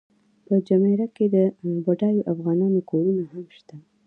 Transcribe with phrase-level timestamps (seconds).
[0.45, 1.35] په جمیره کې د
[1.85, 3.75] بډایو افغانانو کورونه هم شته.